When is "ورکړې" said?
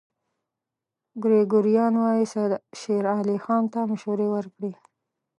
4.31-4.71